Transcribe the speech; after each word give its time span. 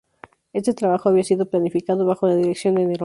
Este 0.51 0.73
trabajo 0.73 1.09
había 1.09 1.23
sido 1.23 1.47
planificado 1.47 2.07
bajo 2.07 2.25
la 2.27 2.33
dirección 2.35 2.73
de 2.73 2.87
Nerón. 2.87 2.97